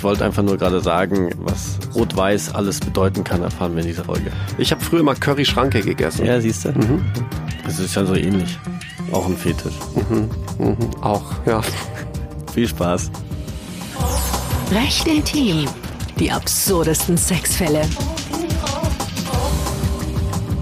Ich 0.00 0.04
wollte 0.04 0.24
einfach 0.24 0.42
nur 0.42 0.56
gerade 0.56 0.80
sagen, 0.80 1.28
was 1.40 1.78
Rot-Weiß 1.94 2.54
alles 2.54 2.80
bedeuten 2.80 3.22
kann, 3.22 3.42
erfahren 3.42 3.74
wir 3.74 3.82
in 3.82 3.88
dieser 3.88 4.04
Folge. 4.04 4.32
Ich 4.56 4.72
habe 4.72 4.82
früher 4.82 5.02
mal 5.02 5.14
Curry-Schranke 5.14 5.82
gegessen. 5.82 6.24
Ja, 6.24 6.40
siehst 6.40 6.64
du? 6.64 6.70
Mhm. 6.70 7.04
Das 7.66 7.78
ist 7.78 7.94
ja 7.94 8.06
so 8.06 8.14
ähnlich. 8.14 8.58
Auch 9.12 9.26
ein 9.26 9.36
Fetisch. 9.36 9.74
Mhm. 10.08 10.30
Mhm. 10.58 10.76
Auch, 11.02 11.24
ja. 11.44 11.60
Viel 12.54 12.66
Spaß. 12.66 13.10
Recht 14.72 15.06
intim. 15.06 15.66
Die 16.18 16.32
absurdesten 16.32 17.18
Sexfälle. 17.18 17.82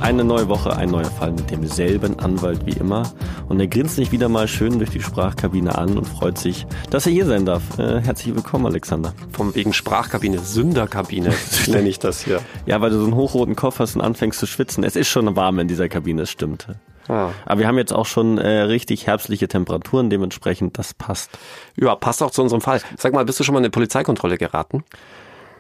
Eine 0.01 0.25
neue 0.25 0.49
Woche, 0.49 0.77
ein 0.77 0.91
neuer 0.91 1.13
Fall 1.13 1.31
mit 1.31 1.49
demselben 1.49 2.19
Anwalt 2.19 2.67
wie 2.67 2.73
immer. 2.73 3.05
Und 3.49 3.61
er 3.61 3.67
grinst 3.67 3.97
sich 3.97 4.13
wieder 4.13 4.29
mal 4.29 4.47
schön 4.47 4.79
durch 4.79 4.91
die 4.91 5.01
Sprachkabine 5.01 5.77
an 5.77 5.97
und 5.97 6.05
freut 6.05 6.37
sich, 6.37 6.67
dass 6.91 7.07
er 7.07 7.13
hier 7.13 7.25
sein 7.25 7.47
darf. 7.47 7.79
Äh, 7.79 8.01
herzlich 8.01 8.35
willkommen, 8.35 8.67
Alexander. 8.67 9.15
Vom 9.33 9.55
wegen 9.55 9.73
Sprachkabine, 9.73 10.39
Sünderkabine 10.41 11.33
nenne 11.67 11.89
ich 11.89 11.99
das 11.99 12.25
hier. 12.25 12.41
Ja, 12.67 12.81
weil 12.83 12.91
du 12.91 12.99
so 12.99 13.05
einen 13.05 13.15
hochroten 13.15 13.57
Kopf 13.57 13.79
hast 13.79 13.97
und 13.97 14.03
anfängst 14.03 14.39
zu 14.39 14.47
schwitzen. 14.47 14.85
Es 14.85 14.97
ist 14.97 15.09
schon 15.09 15.35
warm 15.35 15.59
in 15.61 15.69
dieser 15.69 15.89
Kabine, 15.89 16.23
es 16.23 16.31
stimmt. 16.31 16.67
Ah. 17.09 17.31
Aber 17.47 17.61
wir 17.61 17.67
haben 17.67 17.79
jetzt 17.79 17.93
auch 17.93 18.05
schon 18.05 18.37
äh, 18.37 18.61
richtig 18.61 19.07
herbstliche 19.07 19.49
Temperaturen, 19.49 20.11
dementsprechend 20.11 20.79
das 20.79 20.93
passt. 20.93 21.31
Ja, 21.77 21.95
passt 21.95 22.23
auch 22.23 22.31
zu 22.31 22.43
unserem 22.43 22.61
Fall. 22.61 22.83
Sag 22.99 23.15
mal, 23.15 23.25
bist 23.25 23.41
du 23.41 23.45
schon 23.45 23.55
mal 23.55 23.61
in 23.61 23.65
eine 23.65 23.71
Polizeikontrolle 23.71 24.37
geraten? 24.37 24.85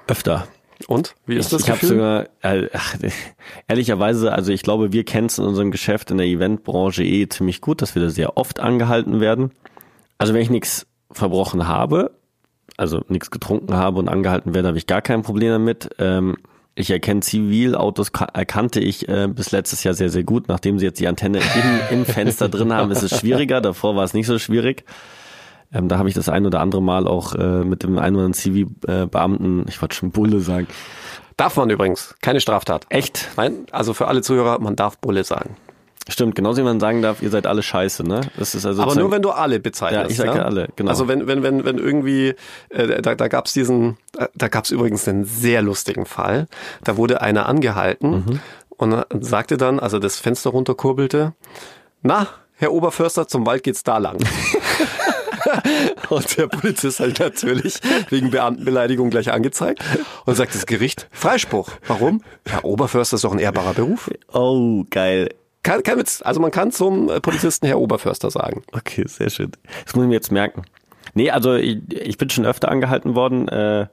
Öfter. 0.06 0.46
Und? 0.86 1.14
Wie 1.26 1.36
ist 1.36 1.46
ich, 1.46 1.50
das 1.50 1.62
ich 1.62 1.66
Gefühl? 1.66 1.88
Sogar, 1.88 2.26
äh, 2.42 2.68
ehrlicherweise, 3.68 4.32
also 4.32 4.52
ich 4.52 4.62
glaube, 4.62 4.92
wir 4.92 5.04
kennen 5.04 5.26
es 5.26 5.38
in 5.38 5.44
unserem 5.44 5.70
Geschäft 5.70 6.10
in 6.10 6.18
der 6.18 6.26
Eventbranche 6.26 7.02
eh 7.02 7.28
ziemlich 7.28 7.60
gut, 7.60 7.82
dass 7.82 7.94
wir 7.94 8.02
da 8.02 8.10
sehr 8.10 8.36
oft 8.36 8.60
angehalten 8.60 9.20
werden. 9.20 9.50
Also 10.18 10.34
wenn 10.34 10.42
ich 10.42 10.50
nichts 10.50 10.86
verbrochen 11.10 11.66
habe, 11.66 12.12
also 12.76 13.02
nichts 13.08 13.30
getrunken 13.30 13.74
habe 13.74 13.98
und 13.98 14.08
angehalten 14.08 14.54
werde, 14.54 14.68
habe 14.68 14.78
ich 14.78 14.86
gar 14.86 15.02
kein 15.02 15.22
Problem 15.22 15.50
damit. 15.50 15.90
Ähm, 15.98 16.36
ich 16.74 16.90
erkenne 16.90 17.20
Zivilautos, 17.20 18.12
erkannte 18.34 18.78
ich 18.78 19.08
äh, 19.08 19.26
bis 19.26 19.50
letztes 19.50 19.82
Jahr 19.82 19.94
sehr, 19.94 20.10
sehr 20.10 20.22
gut. 20.22 20.46
Nachdem 20.46 20.78
sie 20.78 20.84
jetzt 20.84 21.00
die 21.00 21.08
Antenne 21.08 21.38
im, 21.38 21.98
im 21.98 22.04
Fenster 22.04 22.48
drin 22.48 22.72
haben, 22.72 22.92
ist 22.92 23.02
es 23.02 23.18
schwieriger. 23.18 23.60
Davor 23.60 23.96
war 23.96 24.04
es 24.04 24.14
nicht 24.14 24.26
so 24.28 24.38
schwierig. 24.38 24.84
Ähm, 25.72 25.88
da 25.88 25.98
habe 25.98 26.08
ich 26.08 26.14
das 26.14 26.28
ein 26.28 26.46
oder 26.46 26.60
andere 26.60 26.82
Mal 26.82 27.06
auch 27.06 27.34
äh, 27.34 27.64
mit 27.64 27.82
dem 27.82 27.98
einen 27.98 28.16
oder 28.16 28.24
anderen 28.24 28.34
Zivilbeamten, 28.34 29.66
ich 29.68 29.80
wollte 29.82 29.96
schon 29.96 30.10
Bulle 30.10 30.40
sagen. 30.40 30.66
Darf 31.36 31.56
man 31.56 31.70
übrigens, 31.70 32.14
keine 32.20 32.40
Straftat. 32.40 32.86
Echt? 32.88 33.28
Nein, 33.36 33.66
also 33.70 33.94
für 33.94 34.08
alle 34.08 34.22
Zuhörer, 34.22 34.58
man 34.60 34.76
darf 34.76 34.98
Bulle 34.98 35.24
sagen. 35.24 35.56
Stimmt, 36.10 36.34
genauso 36.34 36.62
wie 36.62 36.64
man 36.64 36.80
sagen 36.80 37.02
darf, 37.02 37.20
ihr 37.20 37.28
seid 37.28 37.46
alle 37.46 37.62
scheiße, 37.62 38.02
ne? 38.02 38.22
Das 38.38 38.54
ist 38.54 38.64
also 38.64 38.82
Aber 38.82 38.94
nur 38.94 39.10
wenn 39.10 39.20
du 39.20 39.30
alle 39.30 39.60
bezeichnest. 39.60 40.04
Ja, 40.04 40.10
ich 40.10 40.16
sage 40.16 40.38
ja? 40.38 40.44
alle, 40.46 40.68
genau. 40.74 40.88
Also 40.88 41.06
wenn, 41.06 41.26
wenn, 41.26 41.42
wenn, 41.42 41.66
wenn 41.66 41.76
irgendwie, 41.76 42.34
äh, 42.70 43.02
da, 43.02 43.14
da 43.14 43.28
gab 43.28 43.44
es 43.44 43.52
diesen, 43.52 43.98
da 44.34 44.48
gab 44.48 44.64
es 44.64 44.70
übrigens 44.70 45.06
einen 45.06 45.26
sehr 45.26 45.60
lustigen 45.60 46.06
Fall. 46.06 46.46
Da 46.82 46.96
wurde 46.96 47.20
einer 47.20 47.46
angehalten 47.46 48.10
mhm. 48.10 48.40
und 48.70 49.04
sagte 49.20 49.58
dann, 49.58 49.78
also 49.78 49.98
das 49.98 50.18
Fenster 50.18 50.48
runterkurbelte, 50.50 51.34
na, 52.00 52.26
Herr 52.54 52.72
Oberförster, 52.72 53.28
zum 53.28 53.44
Wald 53.44 53.62
geht's 53.62 53.84
da 53.84 53.98
lang. 53.98 54.16
und 56.08 56.36
der 56.36 56.46
Polizist 56.46 57.00
hat 57.00 57.18
natürlich 57.18 57.80
wegen 58.10 58.30
Beamtenbeleidigung 58.30 59.10
gleich 59.10 59.32
angezeigt 59.32 59.82
und 60.24 60.34
sagt 60.34 60.54
das 60.54 60.66
Gericht, 60.66 61.08
Freispruch. 61.10 61.70
Warum? 61.86 62.22
Herr 62.46 62.64
Oberförster 62.64 63.16
ist 63.16 63.24
doch 63.24 63.32
ein 63.32 63.38
ehrbarer 63.38 63.74
Beruf. 63.74 64.10
Oh, 64.32 64.84
geil. 64.90 65.30
Kein, 65.62 65.82
kein 65.82 65.98
Witz. 65.98 66.22
Also 66.22 66.40
man 66.40 66.50
kann 66.50 66.72
zum 66.72 67.08
Polizisten 67.22 67.66
Herr 67.66 67.78
Oberförster 67.78 68.30
sagen. 68.30 68.62
Okay, 68.72 69.04
sehr 69.06 69.30
schön. 69.30 69.52
Das 69.84 69.94
muss 69.94 70.04
ich 70.04 70.08
mir 70.08 70.14
jetzt 70.14 70.32
merken. 70.32 70.62
Nee, 71.14 71.30
also 71.30 71.54
ich, 71.54 71.78
ich 71.90 72.18
bin 72.18 72.30
schon 72.30 72.46
öfter 72.46 72.70
angehalten 72.70 73.14
worden. 73.14 73.48
Äh, 73.48 73.86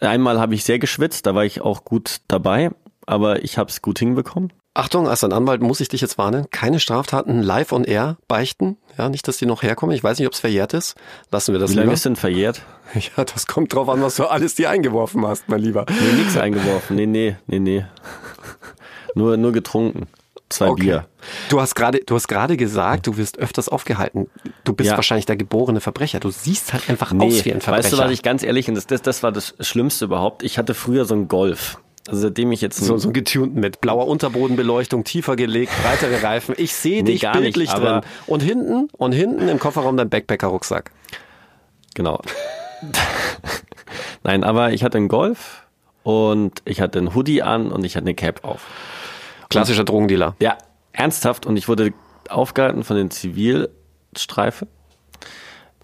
einmal 0.00 0.40
habe 0.40 0.54
ich 0.54 0.64
sehr 0.64 0.78
geschwitzt, 0.78 1.26
da 1.26 1.34
war 1.34 1.44
ich 1.44 1.60
auch 1.60 1.84
gut 1.84 2.18
dabei, 2.28 2.70
aber 3.06 3.44
ich 3.44 3.58
habe 3.58 3.70
es 3.70 3.82
gut 3.82 3.98
hinbekommen. 3.98 4.52
Achtung, 4.76 5.06
als 5.06 5.22
ein 5.22 5.32
Anwalt 5.32 5.62
muss 5.62 5.80
ich 5.80 5.88
dich 5.88 6.00
jetzt 6.00 6.18
warnen. 6.18 6.50
Keine 6.50 6.80
Straftaten 6.80 7.40
live 7.40 7.70
on 7.70 7.84
air 7.84 8.16
beichten. 8.26 8.76
Ja, 8.98 9.08
nicht, 9.08 9.26
dass 9.28 9.36
die 9.36 9.46
noch 9.46 9.62
herkommen. 9.62 9.94
Ich 9.94 10.02
weiß 10.02 10.18
nicht, 10.18 10.26
ob 10.26 10.34
es 10.34 10.40
verjährt 10.40 10.74
ist. 10.74 10.96
Lassen 11.30 11.52
wir 11.52 11.60
das 11.60 11.70
Wie 11.70 11.76
lange 11.76 11.92
ist 11.92 12.04
denn 12.04 12.16
verjährt? 12.16 12.62
Ja, 13.16 13.24
das 13.24 13.48
kommt 13.48 13.74
drauf 13.74 13.88
an, 13.88 14.02
was 14.02 14.16
du 14.16 14.26
alles 14.26 14.54
dir 14.54 14.70
eingeworfen 14.70 15.26
hast, 15.26 15.48
mein 15.48 15.58
Lieber. 15.58 15.84
Nee, 15.88 16.22
nix 16.22 16.36
eingeworfen. 16.36 16.94
Nee, 16.94 17.06
nee, 17.06 17.36
nee, 17.48 17.58
nee. 17.58 17.84
nur, 19.16 19.36
nur 19.36 19.50
getrunken. 19.50 20.06
Zwei 20.48 20.68
okay. 20.68 20.82
Bier. 20.82 21.08
Du 21.48 21.60
hast 21.60 21.74
gerade, 21.74 22.00
du 22.04 22.14
hast 22.14 22.28
gerade 22.28 22.56
gesagt, 22.56 23.06
du 23.06 23.16
wirst 23.16 23.38
öfters 23.38 23.68
aufgehalten. 23.68 24.28
Du 24.62 24.74
bist 24.74 24.90
ja. 24.90 24.96
wahrscheinlich 24.96 25.26
der 25.26 25.36
geborene 25.36 25.80
Verbrecher. 25.80 26.20
Du 26.20 26.30
siehst 26.30 26.72
halt 26.72 26.88
einfach 26.88 27.12
nee, 27.12 27.26
aus 27.26 27.44
wie 27.44 27.52
ein 27.52 27.60
Verbrecher. 27.60 27.84
Weißt 27.84 27.92
du, 27.94 27.98
was 27.98 28.12
ich 28.12 28.22
ganz 28.22 28.42
ehrlich, 28.44 28.68
und 28.68 28.74
das, 28.76 28.86
das, 28.86 29.02
das 29.02 29.22
war 29.24 29.32
das 29.32 29.54
Schlimmste 29.60 30.04
überhaupt. 30.04 30.42
Ich 30.44 30.58
hatte 30.58 30.74
früher 30.74 31.04
so 31.06 31.14
einen 31.14 31.26
Golf. 31.26 31.78
Also 32.06 32.20
seitdem 32.20 32.52
ich 32.52 32.60
jetzt 32.60 32.78
so, 32.78 32.98
so 32.98 33.12
getunten 33.12 33.60
mit 33.60 33.80
blauer 33.80 34.06
Unterbodenbeleuchtung, 34.08 35.04
tiefer 35.04 35.36
gelegt, 35.36 35.72
breitere 35.82 36.22
Reifen. 36.22 36.54
Ich 36.58 36.74
sehe 36.74 37.02
nee, 37.02 37.12
dich 37.12 37.22
bildlich 37.22 37.70
nicht, 37.70 37.78
drin. 37.78 38.02
Und 38.26 38.40
hinten 38.40 38.88
und 38.92 39.12
hinten 39.12 39.48
im 39.48 39.58
Kofferraum 39.58 39.96
dein 39.96 40.10
Backpacker-Rucksack. 40.10 40.90
Genau. 41.94 42.20
Nein, 44.22 44.44
aber 44.44 44.72
ich 44.72 44.84
hatte 44.84 44.98
einen 44.98 45.08
Golf 45.08 45.66
und 46.02 46.60
ich 46.66 46.82
hatte 46.82 46.98
einen 46.98 47.14
Hoodie 47.14 47.42
an 47.42 47.72
und 47.72 47.84
ich 47.84 47.96
hatte 47.96 48.04
eine 48.04 48.14
Cap 48.14 48.44
auf. 48.44 48.66
Klassischer 49.48 49.84
Drogendealer. 49.84 50.36
Ja, 50.40 50.58
ernsthaft. 50.92 51.46
Und 51.46 51.56
ich 51.56 51.68
wurde 51.68 51.94
aufgehalten 52.28 52.84
von 52.84 52.96
den 52.96 53.10
Zivilstreife 53.10 54.66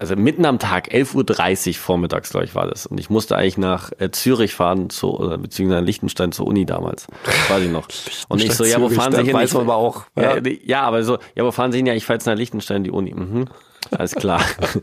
also 0.01 0.15
mitten 0.15 0.45
am 0.45 0.57
Tag, 0.57 0.91
11.30 0.91 1.67
Uhr 1.67 1.73
vormittags, 1.75 2.31
glaube 2.31 2.45
ich, 2.45 2.55
war 2.55 2.67
das. 2.67 2.87
Und 2.87 2.99
ich 2.99 3.11
musste 3.11 3.37
eigentlich 3.37 3.59
nach 3.59 3.91
äh, 3.99 4.09
Zürich 4.09 4.55
fahren, 4.55 4.89
zu, 4.89 5.15
oder 5.15 5.37
beziehungsweise 5.37 5.85
Liechtenstein 5.85 6.31
zur 6.31 6.47
Uni 6.47 6.65
damals. 6.65 7.05
Das 7.23 7.49
weiß 7.51 7.63
ich 7.65 7.69
noch. 7.69 7.87
Und 8.27 8.43
ich 8.43 8.51
so, 8.55 8.65
ja, 8.65 8.81
wo 8.81 8.89
fahren 8.89 9.13
Sie 9.13 9.21
hin? 9.21 9.33
Weiß 9.33 9.53
man 9.53 9.61
aber 9.61 9.75
auch. 9.75 10.05
Ja. 10.15 10.37
Äh, 10.37 10.59
ja, 10.65 10.81
aber 10.81 11.03
so, 11.03 11.19
ja, 11.35 11.45
wo 11.45 11.51
fahren 11.51 11.71
Sie 11.71 11.77
hin? 11.77 11.85
Ja, 11.85 11.93
ich 11.93 12.03
fahre 12.03 12.15
jetzt 12.15 12.25
nach 12.25 12.35
Liechtenstein, 12.35 12.83
die 12.83 12.89
Uni. 12.89 13.13
Mhm. 13.13 13.45
Alles 13.91 14.15
klar. 14.15 14.41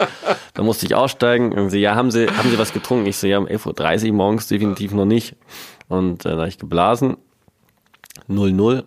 da 0.54 0.62
musste 0.62 0.86
ich 0.86 0.94
aussteigen. 0.94 1.50
Und 1.52 1.70
sie, 1.70 1.80
ja, 1.80 1.96
haben 1.96 2.12
Sie, 2.12 2.28
haben 2.28 2.48
Sie 2.48 2.58
was 2.58 2.72
getrunken? 2.72 3.06
Ich 3.06 3.16
so, 3.16 3.26
ja, 3.26 3.38
um 3.38 3.46
11.30 3.46 4.10
Uhr 4.10 4.14
morgens 4.14 4.46
definitiv 4.46 4.92
noch 4.92 5.04
nicht. 5.04 5.34
Und 5.88 6.26
äh, 6.26 6.30
da 6.30 6.36
habe 6.36 6.48
ich 6.48 6.58
geblasen. 6.58 7.16
0-0. 8.28 8.84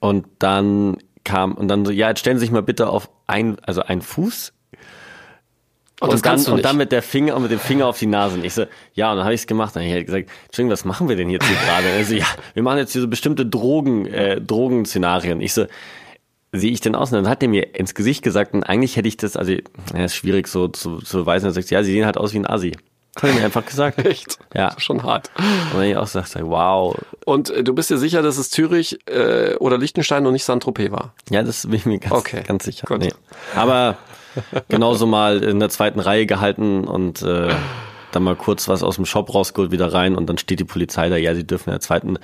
Und 0.00 0.26
dann 0.38 0.98
kam, 1.24 1.54
und 1.54 1.68
dann 1.68 1.86
so, 1.86 1.92
ja, 1.92 2.10
jetzt 2.10 2.20
stellen 2.20 2.36
Sie 2.36 2.44
sich 2.44 2.52
mal 2.52 2.62
bitte 2.62 2.90
auf 2.90 3.08
ein, 3.26 3.56
also 3.64 3.80
ein 3.80 4.02
Fuß 4.02 4.52
und, 6.00 6.10
und, 6.10 6.26
dann, 6.26 6.44
und 6.46 6.64
dann 6.64 6.76
mit 6.76 6.90
der 6.90 7.02
Finger 7.02 7.36
und 7.36 7.42
mit 7.42 7.52
dem 7.52 7.60
Finger 7.60 7.86
auf 7.86 7.98
die 7.98 8.06
Nase. 8.06 8.36
Und 8.36 8.44
ich 8.44 8.52
so, 8.52 8.66
ja, 8.94 9.12
und 9.12 9.18
dann 9.18 9.24
habe 9.24 9.34
ich 9.34 9.42
es 9.42 9.46
gemacht. 9.46 9.76
Dann 9.76 9.84
habe 9.84 10.00
ich 10.00 10.06
gesagt, 10.06 10.28
Entschuldigung, 10.46 10.72
was 10.72 10.84
machen 10.84 11.08
wir 11.08 11.16
denn 11.16 11.30
jetzt 11.30 11.46
hier 11.46 11.56
gerade? 11.56 11.88
Also 11.96 12.14
ja, 12.14 12.26
wir 12.52 12.62
machen 12.62 12.78
jetzt 12.78 12.92
hier 12.92 13.00
so 13.00 13.08
bestimmte 13.08 13.46
Drogen, 13.46 14.06
äh, 14.06 14.40
Drogenszenarien. 14.40 15.40
Ich 15.40 15.54
so, 15.54 15.66
sehe 16.52 16.72
ich 16.72 16.80
denn 16.80 16.96
aus? 16.96 17.12
Und 17.12 17.22
dann 17.22 17.28
hat 17.28 17.42
er 17.42 17.48
mir 17.48 17.76
ins 17.76 17.94
Gesicht 17.94 18.22
gesagt, 18.22 18.54
und 18.54 18.64
eigentlich 18.64 18.96
hätte 18.96 19.06
ich 19.06 19.16
das, 19.16 19.36
also, 19.36 19.52
ja, 19.52 20.04
ist 20.04 20.16
schwierig 20.16 20.48
so 20.48 20.66
zu, 20.68 20.98
zu 20.98 21.18
beweisen. 21.18 21.46
Er 21.46 21.52
sagt, 21.52 21.70
ja, 21.70 21.82
sie 21.84 21.92
sehen 21.92 22.06
halt 22.06 22.16
aus 22.16 22.32
wie 22.32 22.38
ein 22.38 22.46
Asi. 22.46 22.72
Hat 23.16 23.30
er 23.30 23.32
mir 23.34 23.44
einfach 23.44 23.64
gesagt. 23.64 23.98
Echt? 24.04 24.38
Ja. 24.52 24.74
schon 24.78 25.04
hart. 25.04 25.30
Und 25.36 25.78
dann 25.78 25.84
ich 25.84 25.96
auch 25.96 26.08
sagte, 26.08 26.44
wow. 26.44 26.96
Und 27.24 27.50
äh, 27.50 27.62
du 27.62 27.72
bist 27.72 27.90
dir 27.90 27.98
sicher, 27.98 28.22
dass 28.22 28.36
es 28.36 28.50
Zürich 28.50 28.98
äh, 29.06 29.54
oder 29.56 29.78
Liechtenstein 29.78 30.26
und 30.26 30.32
nicht 30.32 30.44
Saint-Tropez 30.44 30.90
war? 30.90 31.14
Ja, 31.30 31.44
das 31.44 31.62
bin 31.62 31.74
ich 31.74 31.86
mir 31.86 31.98
ganz, 32.00 32.12
okay. 32.12 32.42
ganz 32.44 32.64
sicher. 32.64 32.86
Gut. 32.88 32.98
Nee. 33.00 33.12
Aber 33.54 33.96
genauso 34.68 35.06
mal 35.06 35.42
in 35.42 35.60
der 35.60 35.68
zweiten 35.68 36.00
Reihe 36.00 36.26
gehalten 36.26 36.84
und 36.84 37.22
äh, 37.22 37.48
dann 38.12 38.22
mal 38.22 38.36
kurz 38.36 38.68
was 38.68 38.82
aus 38.82 38.96
dem 38.96 39.06
Shop 39.06 39.34
rausgeholt, 39.34 39.70
wieder 39.70 39.92
rein 39.92 40.16
und 40.16 40.26
dann 40.26 40.38
steht 40.38 40.60
die 40.60 40.64
Polizei 40.64 41.08
da, 41.08 41.16
ja, 41.16 41.34
sie 41.34 41.46
dürfen 41.46 41.70
in 41.70 41.74
der 41.74 41.80
zweiten 41.80 42.18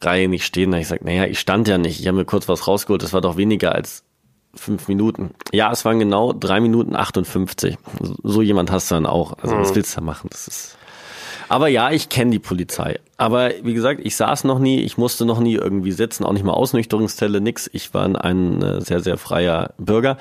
Reihe 0.00 0.28
nicht 0.28 0.44
stehen. 0.44 0.72
Da 0.72 0.78
ich 0.78 0.88
sage, 0.88 1.04
naja, 1.04 1.24
ich 1.26 1.38
stand 1.38 1.68
ja 1.68 1.78
nicht, 1.78 2.00
ich 2.00 2.06
habe 2.06 2.18
mir 2.18 2.24
kurz 2.24 2.48
was 2.48 2.66
rausgeholt, 2.66 3.02
das 3.02 3.12
war 3.12 3.20
doch 3.20 3.36
weniger 3.36 3.74
als 3.74 4.04
fünf 4.54 4.88
Minuten. 4.88 5.30
Ja, 5.52 5.70
es 5.72 5.84
waren 5.84 5.98
genau 5.98 6.32
drei 6.32 6.60
Minuten 6.60 6.94
58. 6.94 7.76
So 8.22 8.42
jemand 8.42 8.70
hast 8.70 8.90
du 8.90 8.96
dann 8.96 9.06
auch. 9.06 9.34
Also 9.38 9.56
was 9.56 9.70
mhm. 9.70 9.76
willst 9.76 9.96
du 9.96 10.00
da 10.00 10.04
machen? 10.04 10.28
Das 10.30 10.48
ist. 10.48 10.76
Aber 11.48 11.68
ja, 11.68 11.90
ich 11.90 12.08
kenne 12.08 12.30
die 12.30 12.38
Polizei. 12.38 12.98
Aber 13.16 13.50
wie 13.62 13.74
gesagt, 13.74 14.00
ich 14.02 14.16
saß 14.16 14.44
noch 14.44 14.58
nie, 14.58 14.80
ich 14.80 14.96
musste 14.96 15.24
noch 15.24 15.38
nie 15.38 15.54
irgendwie 15.54 15.92
sitzen, 15.92 16.24
auch 16.24 16.32
nicht 16.32 16.44
mal 16.44 16.52
Ausnüchterungszelle, 16.52 17.40
nix. 17.40 17.68
Ich 17.72 17.92
war 17.92 18.04
ein 18.24 18.62
äh, 18.62 18.80
sehr, 18.80 19.00
sehr 19.00 19.18
freier 19.18 19.74
Bürger. 19.78 20.16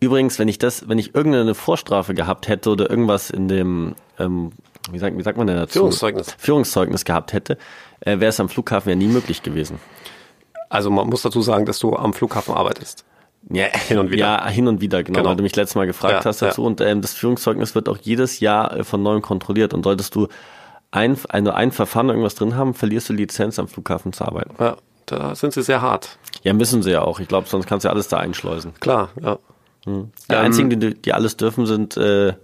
Übrigens, 0.00 0.38
wenn 0.38 0.48
ich 0.48 0.58
das, 0.58 0.88
wenn 0.88 0.98
ich 0.98 1.14
irgendeine 1.14 1.54
Vorstrafe 1.54 2.14
gehabt 2.14 2.48
hätte 2.48 2.70
oder 2.70 2.88
irgendwas 2.88 3.30
in 3.30 3.48
dem, 3.48 3.94
ähm, 4.18 4.52
wie, 4.90 4.98
sagt, 4.98 5.18
wie 5.18 5.22
sagt 5.22 5.38
man 5.38 5.46
denn 5.46 5.56
dazu? 5.56 5.80
Führungszeugnis. 5.80 6.34
Führungszeugnis 6.38 7.04
gehabt 7.04 7.32
hätte, 7.32 7.58
äh, 8.00 8.20
wäre 8.20 8.28
es 8.28 8.38
am 8.38 8.48
Flughafen 8.48 8.90
ja 8.90 8.94
nie 8.94 9.08
möglich 9.08 9.42
gewesen. 9.42 9.78
Also 10.68 10.90
man 10.90 11.08
muss 11.08 11.22
dazu 11.22 11.42
sagen, 11.42 11.66
dass 11.66 11.78
du 11.78 11.96
am 11.96 12.12
Flughafen 12.12 12.54
arbeitest. 12.54 13.04
Ja, 13.50 13.66
hin 13.66 13.98
und 13.98 14.10
wieder. 14.10 14.26
Ja, 14.26 14.48
hin 14.48 14.68
und 14.68 14.80
wieder, 14.80 15.02
genau, 15.02 15.20
genau. 15.20 15.30
weil 15.30 15.36
du 15.36 15.42
mich 15.42 15.56
letztes 15.56 15.74
Mal 15.74 15.86
gefragt 15.86 16.24
ja, 16.24 16.24
hast 16.24 16.42
dazu. 16.42 16.62
Ja. 16.62 16.66
Und 16.66 16.80
ähm, 16.80 17.00
das 17.00 17.14
Führungszeugnis 17.14 17.74
wird 17.74 17.88
auch 17.88 17.96
jedes 17.96 18.40
Jahr 18.40 18.76
äh, 18.76 18.84
von 18.84 19.02
neuem 19.02 19.22
kontrolliert. 19.22 19.74
Und 19.74 19.84
solltest 19.84 20.14
du 20.14 20.28
ein, 20.90 21.16
eine, 21.28 21.54
ein 21.54 21.72
Verfahren 21.72 22.08
irgendwas 22.08 22.34
drin 22.34 22.56
haben, 22.56 22.74
verlierst 22.74 23.08
du 23.08 23.12
Lizenz 23.12 23.58
am 23.58 23.68
Flughafen 23.68 24.12
zu 24.12 24.24
arbeiten. 24.24 24.54
Ja, 24.58 24.76
da 25.06 25.34
sind 25.34 25.52
sie 25.54 25.62
sehr 25.62 25.82
hart. 25.82 26.18
Ja, 26.42 26.52
müssen 26.52 26.82
sie 26.82 26.90
ja 26.90 27.02
auch. 27.02 27.20
Ich 27.20 27.28
glaube, 27.28 27.48
sonst 27.48 27.66
kannst 27.66 27.84
du 27.84 27.88
ja 27.88 27.92
alles 27.92 28.08
da 28.08 28.18
einschleusen. 28.18 28.74
Klar, 28.80 29.10
ja. 29.22 29.38
Hm. 29.84 30.10
Die 30.28 30.34
ähm, 30.34 30.38
einzigen, 30.40 30.70
die, 30.80 30.94
die 30.94 31.12
alles 31.12 31.36
dürfen, 31.36 31.66
sind, 31.66 31.96
äh, 31.96 32.34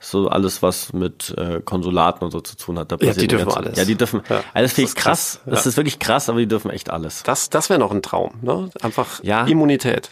so 0.00 0.28
alles, 0.28 0.62
was 0.62 0.92
mit 0.92 1.34
äh, 1.36 1.60
Konsulaten 1.64 2.24
und 2.24 2.30
so 2.30 2.40
zu 2.40 2.56
tun 2.56 2.78
hat. 2.78 2.92
Da 2.92 2.96
Ja, 3.00 3.12
die 3.14 3.26
dürfen 3.26 3.50
alles. 3.50 3.76
Ja, 3.76 3.84
die 3.84 3.96
dürfen. 3.96 4.20
Ja. 4.28 4.42
Das 4.54 4.72
finde 4.72 4.82
ich 4.82 4.88
ist 4.90 4.94
krass. 4.96 5.40
krass. 5.42 5.42
Das 5.46 5.64
Ja. 5.64 5.68
ist 5.70 5.76
wirklich 5.76 5.98
krass, 5.98 6.28
aber 6.28 6.38
die 6.38 6.46
dürfen 6.46 6.70
echt 6.70 6.88
alles. 6.90 7.24
Das, 7.24 7.50
das 7.50 7.68
wäre 7.68 7.80
noch 7.80 7.90
ein 7.90 8.00
Traum. 8.02 8.34
Ne? 8.42 8.70
Einfach 8.80 9.22
Ja. 9.24 9.44
Immunität. 9.46 10.10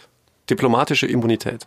Diplomatische 0.49 1.07
Immunität. 1.07 1.65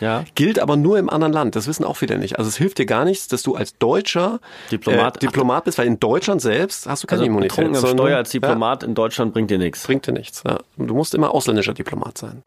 Ja. 0.00 0.24
Gilt 0.34 0.58
aber 0.58 0.76
nur 0.76 0.98
im 0.98 1.10
anderen 1.10 1.32
Land. 1.32 1.56
Das 1.56 1.66
wissen 1.66 1.84
auch 1.84 1.96
viele 1.96 2.18
nicht. 2.18 2.38
Also 2.38 2.48
es 2.48 2.56
hilft 2.56 2.78
dir 2.78 2.86
gar 2.86 3.04
nichts, 3.04 3.28
dass 3.28 3.42
du 3.42 3.54
als 3.56 3.76
Deutscher 3.78 4.40
Diplomat- 4.70 5.16
äh, 5.16 5.20
Diplomat 5.20 5.64
bist, 5.64 5.78
weil 5.78 5.86
in 5.86 5.98
Deutschland 5.98 6.40
selbst 6.40 6.86
hast 6.86 7.02
du 7.02 7.06
keine 7.06 7.20
Also 7.22 7.26
Immunität. 7.30 7.74
sondern- 7.74 7.96
Steuer 7.98 8.16
als 8.16 8.30
Diplomat 8.30 8.82
in 8.82 8.94
Deutschland 8.94 9.32
bringt 9.32 9.50
dir 9.50 9.58
nichts. 9.58 9.82
Ja, 9.82 9.86
bringt 9.88 10.06
dir 10.06 10.12
nichts. 10.12 10.42
Ja. 10.46 10.58
Du 10.76 10.94
musst 10.94 11.14
immer 11.14 11.34
ausländischer 11.34 11.74
Diplomat 11.74 12.18
sein. 12.18 12.42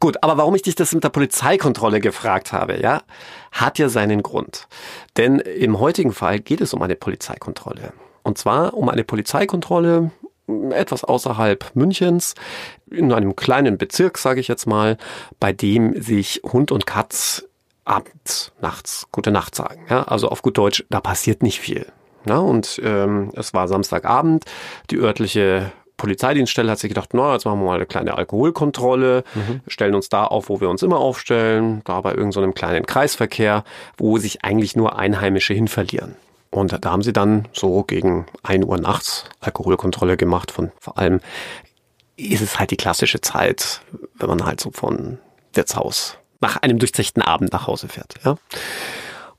Gut, 0.00 0.22
aber 0.22 0.36
warum 0.38 0.54
ich 0.54 0.62
dich 0.62 0.74
das 0.74 0.92
mit 0.94 1.04
der 1.04 1.10
Polizeikontrolle 1.10 2.00
gefragt 2.00 2.52
habe, 2.52 2.80
ja, 2.80 3.02
hat 3.52 3.78
ja 3.78 3.88
seinen 3.88 4.22
Grund. 4.22 4.66
Denn 5.16 5.38
im 5.40 5.78
heutigen 5.80 6.12
Fall 6.12 6.40
geht 6.40 6.60
es 6.60 6.72
um 6.74 6.82
eine 6.82 6.96
Polizeikontrolle. 6.96 7.92
Und 8.22 8.38
zwar 8.38 8.74
um 8.74 8.88
eine 8.88 9.04
Polizeikontrolle 9.04 10.10
etwas 10.70 11.04
außerhalb 11.04 11.70
Münchens, 11.74 12.34
in 12.90 13.12
einem 13.12 13.36
kleinen 13.36 13.78
Bezirk, 13.78 14.18
sage 14.18 14.40
ich 14.40 14.48
jetzt 14.48 14.66
mal, 14.66 14.98
bei 15.40 15.52
dem 15.52 16.00
sich 16.00 16.42
Hund 16.44 16.70
und 16.70 16.86
Katz 16.86 17.44
abends, 17.84 18.52
nachts 18.60 19.06
gute 19.12 19.30
Nacht 19.30 19.54
sagen. 19.54 19.86
Ja, 19.88 20.04
also 20.04 20.28
auf 20.28 20.42
gut 20.42 20.58
Deutsch, 20.58 20.84
da 20.90 21.00
passiert 21.00 21.42
nicht 21.42 21.60
viel. 21.60 21.86
Ja, 22.26 22.38
und 22.38 22.80
ähm, 22.82 23.30
es 23.34 23.52
war 23.52 23.68
Samstagabend, 23.68 24.44
die 24.90 24.96
örtliche 24.96 25.72
Polizeidienststelle 25.96 26.70
hat 26.70 26.78
sich 26.78 26.88
gedacht, 26.88 27.10
na, 27.12 27.34
jetzt 27.34 27.44
machen 27.44 27.60
wir 27.60 27.66
mal 27.66 27.76
eine 27.76 27.86
kleine 27.86 28.16
Alkoholkontrolle, 28.16 29.22
stellen 29.68 29.94
uns 29.94 30.08
da 30.08 30.24
auf, 30.24 30.48
wo 30.48 30.60
wir 30.60 30.68
uns 30.68 30.82
immer 30.82 30.98
aufstellen, 30.98 31.82
da 31.84 32.00
bei 32.00 32.10
irgendeinem 32.10 32.50
so 32.50 32.52
kleinen 32.52 32.86
Kreisverkehr, 32.86 33.64
wo 33.96 34.18
sich 34.18 34.44
eigentlich 34.44 34.74
nur 34.74 34.98
Einheimische 34.98 35.54
hin 35.54 35.68
verlieren. 35.68 36.16
Und 36.54 36.84
da 36.84 36.90
haben 36.92 37.02
sie 37.02 37.12
dann 37.12 37.48
so 37.52 37.82
gegen 37.82 38.26
1 38.44 38.64
Uhr 38.64 38.78
nachts 38.78 39.24
Alkoholkontrolle 39.40 40.16
gemacht 40.16 40.52
von 40.52 40.70
vor 40.78 40.98
allem 40.98 41.20
ist 42.16 42.42
es 42.42 42.60
halt 42.60 42.70
die 42.70 42.76
klassische 42.76 43.20
Zeit, 43.20 43.80
wenn 44.14 44.28
man 44.28 44.44
halt 44.44 44.60
so 44.60 44.70
von 44.70 45.18
Wirtshaus 45.52 46.16
nach 46.40 46.58
einem 46.58 46.78
durchzechten 46.78 47.22
Abend 47.22 47.52
nach 47.52 47.66
Hause 47.66 47.88
fährt. 47.88 48.14
Ja? 48.24 48.36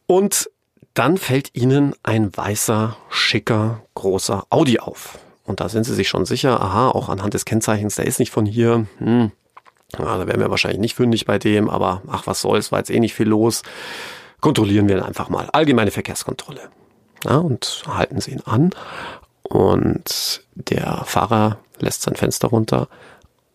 Und 0.07 0.49
dann 0.93 1.17
fällt 1.17 1.55
ihnen 1.55 1.95
ein 2.03 2.35
weißer, 2.35 2.97
schicker, 3.09 3.81
großer 3.93 4.43
Audi 4.49 4.79
auf. 4.79 5.17
Und 5.45 5.61
da 5.61 5.69
sind 5.69 5.85
sie 5.85 5.95
sich 5.95 6.09
schon 6.09 6.25
sicher, 6.25 6.59
aha, 6.59 6.89
auch 6.89 7.07
anhand 7.07 7.33
des 7.33 7.45
Kennzeichens, 7.45 7.95
der 7.95 8.07
ist 8.07 8.19
nicht 8.19 8.31
von 8.31 8.45
hier. 8.45 8.87
Hm, 8.97 9.31
ja, 9.97 10.17
da 10.17 10.27
wären 10.27 10.41
wir 10.41 10.49
wahrscheinlich 10.49 10.81
nicht 10.81 10.95
fündig 10.95 11.25
bei 11.25 11.39
dem, 11.39 11.69
aber 11.69 12.01
ach, 12.09 12.27
was 12.27 12.41
soll's, 12.41 12.73
war 12.73 12.79
jetzt 12.79 12.91
eh 12.91 12.99
nicht 12.99 13.13
viel 13.13 13.29
los. 13.29 13.61
Kontrollieren 14.41 14.89
wir 14.89 14.97
ihn 14.97 15.03
einfach 15.03 15.29
mal. 15.29 15.49
Allgemeine 15.53 15.91
Verkehrskontrolle. 15.91 16.69
Ja, 17.25 17.37
und 17.37 17.83
halten 17.87 18.21
sie 18.21 18.31
ihn 18.31 18.41
an. 18.45 18.69
Und 19.43 20.43
der 20.53 21.03
Fahrer 21.05 21.57
lässt 21.79 22.03
sein 22.03 22.15
Fenster 22.15 22.47
runter. 22.47 22.87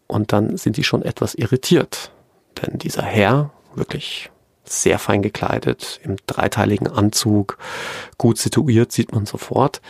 Und 0.07 0.33
dann 0.33 0.57
sind 0.57 0.77
die 0.77 0.85
schon 0.85 1.03
etwas 1.03 1.35
irritiert. 1.35 2.11
Denn 2.61 2.79
dieser 2.79 3.03
Herr, 3.03 3.51
wirklich 3.75 4.31
sehr 4.65 4.99
fein 4.99 5.23
gekleidet, 5.23 6.01
im 6.03 6.17
dreiteiligen 6.27 6.89
Anzug, 6.89 7.59
gut 8.19 8.39
situiert, 8.39 8.93
sieht 8.93 9.13
man 9.13 9.27
sofort, 9.27 9.81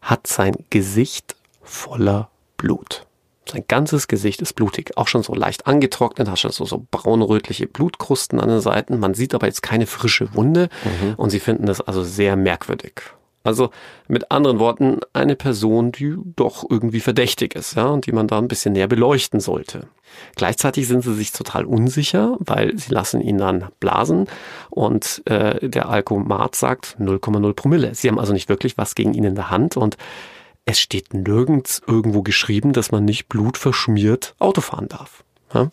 hat 0.00 0.26
sein 0.26 0.56
Gesicht 0.70 1.36
voller 1.62 2.30
Blut. 2.56 3.06
Sein 3.50 3.64
ganzes 3.66 4.08
Gesicht 4.08 4.42
ist 4.42 4.52
blutig, 4.54 4.96
auch 4.96 5.08
schon 5.08 5.22
so 5.22 5.34
leicht 5.34 5.66
angetrocknet, 5.66 6.28
hat 6.28 6.38
schon 6.38 6.52
so, 6.52 6.66
so 6.66 6.86
braunrötliche 6.90 7.66
Blutkrusten 7.66 8.40
an 8.40 8.48
den 8.48 8.60
Seiten. 8.60 9.00
Man 9.00 9.14
sieht 9.14 9.34
aber 9.34 9.46
jetzt 9.46 9.62
keine 9.62 9.86
frische 9.86 10.34
Wunde 10.34 10.68
und 11.16 11.30
sie 11.30 11.40
finden 11.40 11.66
das 11.66 11.80
also 11.80 12.04
sehr 12.04 12.36
merkwürdig. 12.36 13.00
Also 13.48 13.70
mit 14.08 14.30
anderen 14.30 14.58
Worten, 14.58 15.00
eine 15.14 15.34
Person, 15.34 15.90
die 15.90 16.14
doch 16.36 16.66
irgendwie 16.68 17.00
verdächtig 17.00 17.54
ist, 17.54 17.76
ja, 17.76 17.86
und 17.86 18.04
die 18.04 18.12
man 18.12 18.28
da 18.28 18.36
ein 18.36 18.46
bisschen 18.46 18.74
näher 18.74 18.88
beleuchten 18.88 19.40
sollte. 19.40 19.88
Gleichzeitig 20.36 20.86
sind 20.86 21.02
sie 21.02 21.14
sich 21.14 21.32
total 21.32 21.64
unsicher, 21.64 22.36
weil 22.40 22.78
sie 22.78 22.92
lassen 22.92 23.22
ihn 23.22 23.38
dann 23.38 23.68
blasen 23.80 24.26
und 24.68 25.22
äh, 25.24 25.66
der 25.66 25.88
Alkomat 25.88 26.56
sagt 26.56 26.98
0,0 27.00 27.54
Promille. 27.54 27.94
Sie 27.94 28.08
haben 28.08 28.18
also 28.18 28.34
nicht 28.34 28.50
wirklich 28.50 28.76
was 28.76 28.94
gegen 28.94 29.14
ihn 29.14 29.24
in 29.24 29.34
der 29.34 29.50
Hand 29.50 29.78
und 29.78 29.96
es 30.66 30.78
steht 30.78 31.14
nirgends 31.14 31.80
irgendwo 31.86 32.22
geschrieben, 32.22 32.74
dass 32.74 32.92
man 32.92 33.06
nicht 33.06 33.30
blutverschmiert 33.30 34.34
Auto 34.38 34.60
fahren 34.60 34.88
darf. 34.88 35.24
Ja? 35.54 35.70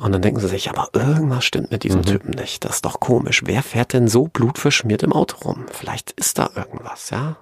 Und 0.00 0.12
dann 0.12 0.22
denken 0.22 0.40
sie 0.40 0.48
sich, 0.48 0.70
aber 0.70 0.88
irgendwas 0.92 1.44
stimmt 1.44 1.70
mit 1.70 1.82
diesem 1.82 2.04
Typen 2.04 2.30
nicht. 2.30 2.64
Das 2.64 2.76
ist 2.76 2.84
doch 2.84 3.00
komisch. 3.00 3.42
Wer 3.44 3.62
fährt 3.62 3.92
denn 3.92 4.08
so 4.08 4.28
blutverschmiert 4.28 5.02
im 5.02 5.12
Auto 5.12 5.36
rum? 5.44 5.66
Vielleicht 5.72 6.12
ist 6.12 6.38
da 6.38 6.50
irgendwas, 6.54 7.10
ja? 7.10 7.36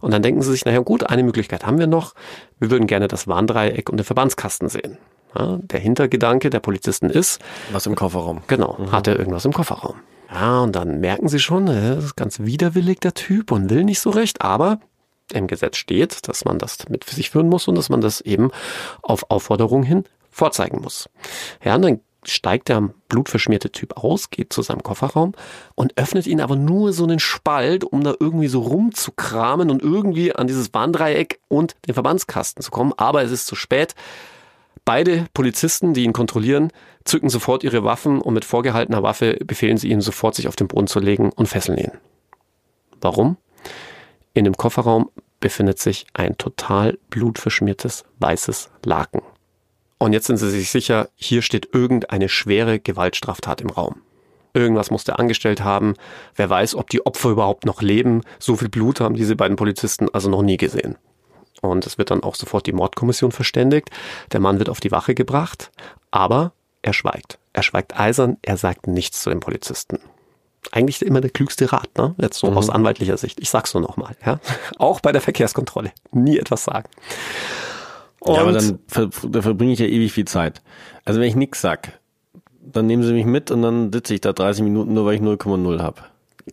Und 0.00 0.12
dann 0.12 0.22
denken 0.22 0.40
sie 0.42 0.50
sich, 0.50 0.64
naja 0.64 0.80
gut, 0.80 1.04
eine 1.08 1.22
Möglichkeit 1.22 1.66
haben 1.66 1.78
wir 1.78 1.86
noch. 1.86 2.14
Wir 2.58 2.70
würden 2.70 2.86
gerne 2.86 3.08
das 3.08 3.28
Warndreieck 3.28 3.90
und 3.90 3.98
den 3.98 4.04
Verbandskasten 4.04 4.68
sehen. 4.68 4.96
Ja, 5.38 5.58
der 5.60 5.78
Hintergedanke 5.78 6.50
der 6.50 6.60
Polizisten 6.60 7.10
ist, 7.10 7.40
Was 7.70 7.86
im 7.86 7.94
Kofferraum. 7.94 8.42
Genau, 8.48 8.78
hat 8.90 9.06
er 9.06 9.18
irgendwas 9.18 9.44
im 9.44 9.52
Kofferraum. 9.52 9.96
Ja, 10.32 10.60
und 10.60 10.74
dann 10.74 11.00
merken 11.00 11.28
sie 11.28 11.38
schon, 11.38 11.68
äh, 11.68 11.96
das 11.96 12.04
ist 12.04 12.16
ganz 12.16 12.40
widerwillig 12.40 13.00
der 13.00 13.14
Typ 13.14 13.52
und 13.52 13.70
will 13.70 13.84
nicht 13.84 14.00
so 14.00 14.10
recht, 14.10 14.42
aber 14.42 14.80
im 15.32 15.46
Gesetz 15.46 15.76
steht, 15.76 16.26
dass 16.28 16.44
man 16.44 16.58
das 16.58 16.88
mit 16.88 17.04
sich 17.04 17.30
führen 17.30 17.48
muss 17.48 17.68
und 17.68 17.76
dass 17.76 17.88
man 17.88 18.00
das 18.00 18.20
eben 18.20 18.50
auf 19.02 19.30
Aufforderung 19.30 19.82
hin 19.82 20.04
vorzeigen 20.30 20.80
muss. 20.80 21.08
Ja, 21.62 21.74
und 21.74 21.82
dann 21.82 22.00
steigt 22.24 22.68
der 22.68 22.90
blutverschmierte 23.08 23.72
Typ 23.72 23.96
aus, 23.96 24.30
geht 24.30 24.52
zu 24.52 24.62
seinem 24.62 24.82
Kofferraum 24.82 25.32
und 25.74 25.96
öffnet 25.96 26.26
ihn 26.26 26.40
aber 26.40 26.56
nur 26.56 26.92
so 26.92 27.04
einen 27.04 27.18
Spalt, 27.18 27.84
um 27.84 28.04
da 28.04 28.14
irgendwie 28.18 28.48
so 28.48 28.60
rumzukramen 28.60 29.70
und 29.70 29.82
irgendwie 29.82 30.34
an 30.34 30.46
dieses 30.46 30.72
Warndreieck 30.74 31.40
und 31.48 31.76
den 31.86 31.94
Verbandskasten 31.94 32.62
zu 32.62 32.70
kommen. 32.70 32.92
Aber 32.96 33.22
es 33.22 33.30
ist 33.30 33.46
zu 33.46 33.54
spät. 33.54 33.94
Beide 34.84 35.26
Polizisten, 35.34 35.94
die 35.94 36.04
ihn 36.04 36.12
kontrollieren, 36.12 36.72
zücken 37.04 37.28
sofort 37.28 37.64
ihre 37.64 37.84
Waffen 37.84 38.20
und 38.20 38.34
mit 38.34 38.44
vorgehaltener 38.44 39.02
Waffe 39.02 39.38
befehlen 39.44 39.76
sie 39.76 39.90
ihm 39.90 40.00
sofort, 40.00 40.34
sich 40.34 40.48
auf 40.48 40.56
den 40.56 40.68
Boden 40.68 40.86
zu 40.86 41.00
legen 41.00 41.30
und 41.34 41.46
fesseln 41.46 41.78
ihn. 41.78 41.92
Warum? 43.00 43.36
In 44.34 44.44
dem 44.44 44.56
Kofferraum 44.56 45.10
befindet 45.40 45.78
sich 45.78 46.06
ein 46.12 46.36
total 46.38 46.98
blutverschmiertes 47.08 48.04
weißes 48.18 48.70
Laken. 48.84 49.22
Und 50.00 50.14
jetzt 50.14 50.26
sind 50.26 50.38
sie 50.38 50.48
sich 50.48 50.70
sicher, 50.70 51.10
hier 51.14 51.42
steht 51.42 51.74
irgendeine 51.74 52.30
schwere 52.30 52.80
Gewaltstraftat 52.80 53.60
im 53.60 53.68
Raum. 53.68 54.00
Irgendwas 54.54 54.90
muss 54.90 55.04
der 55.04 55.20
angestellt 55.20 55.62
haben. 55.62 55.94
Wer 56.34 56.48
weiß, 56.48 56.74
ob 56.74 56.88
die 56.88 57.04
Opfer 57.04 57.28
überhaupt 57.28 57.66
noch 57.66 57.82
leben. 57.82 58.22
So 58.38 58.56
viel 58.56 58.70
Blut 58.70 59.00
haben 59.00 59.14
diese 59.14 59.36
beiden 59.36 59.56
Polizisten 59.58 60.08
also 60.10 60.30
noch 60.30 60.40
nie 60.40 60.56
gesehen. 60.56 60.96
Und 61.60 61.86
es 61.86 61.98
wird 61.98 62.10
dann 62.10 62.22
auch 62.22 62.34
sofort 62.34 62.66
die 62.66 62.72
Mordkommission 62.72 63.30
verständigt. 63.30 63.90
Der 64.32 64.40
Mann 64.40 64.58
wird 64.58 64.70
auf 64.70 64.80
die 64.80 64.90
Wache 64.90 65.14
gebracht, 65.14 65.70
aber 66.10 66.52
er 66.80 66.94
schweigt. 66.94 67.38
Er 67.52 67.62
schweigt 67.62 68.00
eisern, 68.00 68.38
er 68.40 68.56
sagt 68.56 68.86
nichts 68.86 69.20
zu 69.22 69.28
den 69.28 69.40
Polizisten. 69.40 69.98
Eigentlich 70.72 71.02
immer 71.02 71.20
der 71.20 71.30
klügste 71.30 71.70
Rat, 71.72 71.90
ne? 71.98 72.14
Jetzt 72.18 72.38
so 72.38 72.48
aus 72.48 72.70
anwaltlicher 72.70 73.18
Sicht. 73.18 73.38
Ich 73.40 73.50
sag's 73.50 73.74
nur 73.74 73.82
nochmal, 73.82 74.16
ja. 74.24 74.40
Auch 74.78 75.00
bei 75.00 75.12
der 75.12 75.20
Verkehrskontrolle. 75.20 75.92
Nie 76.10 76.38
etwas 76.38 76.64
sagen. 76.64 76.88
Ja, 78.26 78.34
aber 78.34 78.48
Und- 78.48 78.54
dann 78.54 78.78
ver 78.86 79.10
da 79.28 79.42
verbringe 79.42 79.72
ich 79.72 79.78
ja 79.78 79.86
ewig 79.86 80.12
viel 80.12 80.26
Zeit. 80.26 80.62
Also 81.04 81.20
wenn 81.20 81.28
ich 81.28 81.36
nix 81.36 81.60
sag, 81.60 82.00
dann 82.60 82.86
nehmen 82.86 83.02
sie 83.02 83.12
mich 83.12 83.26
mit 83.26 83.50
und 83.50 83.62
dann 83.62 83.92
sitze 83.92 84.14
ich 84.14 84.20
da 84.20 84.32
30 84.32 84.62
Minuten, 84.62 84.94
nur 84.94 85.04
weil 85.06 85.14
ich 85.14 85.20
0,0 85.22 85.80
habe. 85.80 86.02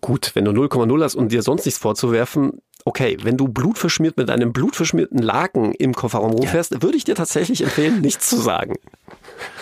Gut, 0.02 0.32
wenn 0.36 0.46
du 0.46 0.52
0,0 0.52 1.04
hast 1.04 1.16
und 1.16 1.32
dir 1.32 1.42
sonst 1.42 1.66
nichts 1.66 1.80
vorzuwerfen, 1.80 2.62
okay, 2.86 3.18
wenn 3.22 3.38
du 3.38 3.48
blutverschmiert 3.48 4.18
mit 4.18 4.30
einem 4.30 4.54
blutverschmierten 4.54 5.20
Laken 5.20 5.74
im 5.74 5.94
Kofferraum 5.94 6.32
rumfährst, 6.32 6.82
würde 6.82 6.98
ich 6.98 7.04
dir 7.04 7.16
tatsächlich 7.16 7.62
empfehlen, 7.62 8.02
nichts 8.02 8.30
zu 8.30 8.38
sagen. 8.38 8.76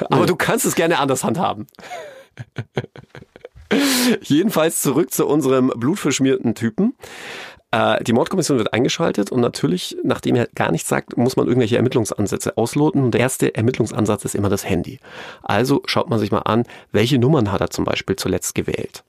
Aber 0.10 0.26
du 0.26 0.36
kannst 0.36 0.66
es 0.66 0.76
gerne 0.76 1.00
anders 1.00 1.24
handhaben. 1.24 1.68
Jedenfalls 4.22 4.82
zurück 4.82 5.12
zu 5.12 5.26
unserem 5.26 5.72
blutverschmierten 5.76 6.54
Typen. 6.56 6.94
Äh, 7.76 8.02
Die 8.04 8.14
Mordkommission 8.14 8.58
wird 8.58 8.74
eingeschaltet 8.74 9.32
und 9.32 9.42
natürlich, 9.42 9.98
nachdem 10.04 10.36
er 10.36 10.48
gar 10.56 10.72
nichts 10.72 10.88
sagt, 10.88 11.18
muss 11.18 11.36
man 11.36 11.48
irgendwelche 11.48 11.76
Ermittlungsansätze 11.76 12.58
ausloten. 12.58 13.04
Und 13.04 13.12
der 13.12 13.22
erste 13.22 13.54
Ermittlungsansatz 13.54 14.24
ist 14.24 14.34
immer 14.36 14.50
das 14.50 14.68
Handy. 14.68 15.00
Also 15.44 15.82
schaut 15.86 16.10
man 16.10 16.20
sich 16.20 16.32
mal 16.32 16.40
an, 16.40 16.64
welche 16.94 17.20
Nummern 17.20 17.52
hat 17.52 17.60
er 17.60 17.70
zum 17.70 17.84
Beispiel 17.84 18.16
zuletzt 18.16 18.56
gewählt. 18.56 19.04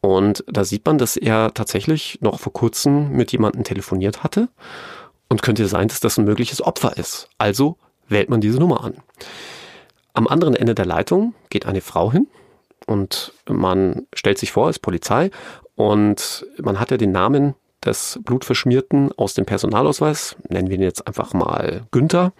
Und 0.00 0.42
da 0.46 0.64
sieht 0.64 0.86
man, 0.86 0.96
dass 0.96 1.16
er 1.16 1.52
tatsächlich 1.52 2.18
noch 2.22 2.40
vor 2.40 2.52
kurzem 2.52 3.10
mit 3.10 3.32
jemandem 3.32 3.64
telefoniert 3.64 4.24
hatte. 4.24 4.48
Und 5.28 5.42
könnte 5.42 5.66
sein, 5.66 5.88
dass 5.88 5.98
das 5.98 6.18
ein 6.18 6.24
mögliches 6.24 6.62
Opfer 6.62 6.96
ist. 6.96 7.28
Also 7.36 7.76
wählt 8.08 8.30
man 8.30 8.40
diese 8.40 8.60
Nummer 8.60 8.84
an. 8.84 8.94
Am 10.14 10.28
anderen 10.28 10.54
Ende 10.54 10.74
der 10.74 10.86
Leitung 10.86 11.34
geht 11.50 11.66
eine 11.66 11.80
Frau 11.80 12.12
hin 12.12 12.28
und 12.86 13.32
man 13.48 14.06
stellt 14.14 14.38
sich 14.38 14.52
vor 14.52 14.68
als 14.68 14.78
Polizei 14.78 15.32
und 15.74 16.46
man 16.62 16.78
hat 16.78 16.92
ja 16.92 16.96
den 16.96 17.10
Namen 17.10 17.56
des 17.86 18.18
Blutverschmierten 18.24 19.10
aus 19.16 19.34
dem 19.34 19.46
Personalausweis, 19.46 20.36
nennen 20.48 20.68
wir 20.68 20.76
ihn 20.76 20.82
jetzt 20.82 21.06
einfach 21.06 21.32
mal 21.32 21.86
Günther 21.90 22.32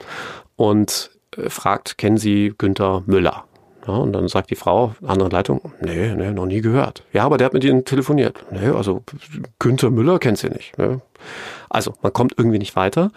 und 0.57 1.11
äh, 1.37 1.49
fragt, 1.49 1.99
kennen 1.99 2.19
Sie 2.19 2.53
Günther 2.57 3.03
Müller? 3.07 3.45
Ja, 3.87 3.95
und 3.95 4.13
dann 4.13 4.27
sagt 4.27 4.51
die 4.51 4.57
Frau, 4.57 4.95
andere 5.07 5.29
Leitung, 5.29 5.61
nee, 5.81 6.13
nee, 6.15 6.33
noch 6.33 6.47
nie 6.47 6.61
gehört. 6.61 7.05
Ja, 7.13 7.25
aber 7.25 7.39
der 7.39 7.47
hat 7.47 7.55
mit 7.55 7.63
ihnen 7.63 7.85
telefoniert. 7.85 8.45
Nee, 8.51 8.69
also 8.69 9.05
Günther 9.61 9.91
Müller 9.91 10.19
kennt 10.19 10.39
sie 10.39 10.49
nicht. 10.49 10.77
Ne? 10.77 11.01
Also 11.71 11.95
man 12.03 12.13
kommt 12.13 12.35
irgendwie 12.37 12.59
nicht 12.59 12.75
weiter. 12.75 13.13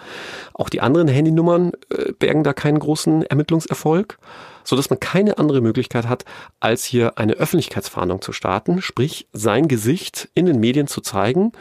Auch 0.54 0.70
die 0.70 0.82
anderen 0.82 1.08
Handynummern 1.08 1.72
äh, 1.90 2.12
bergen 2.14 2.44
da 2.44 2.54
keinen 2.54 2.78
großen 2.78 3.24
Ermittlungserfolg, 3.24 4.20
so 4.64 4.76
dass 4.76 4.92
man 4.92 5.00
keine 5.00 5.40
andere 5.40 5.62
Möglichkeit 5.62 6.08
hat, 6.08 6.24
als 6.60 6.84
hier 6.84 7.18
eine 7.18 7.34
Öffentlichkeitsfahndung 7.34 8.22
zu 8.22 8.32
starten, 8.32 8.82
sprich 8.84 9.28
sein 9.34 9.68
Gesicht 9.68 10.30
in 10.36 10.46
den 10.46 10.60
Medien 10.60 10.86
zu 10.86 11.02
zeigen 11.02 11.52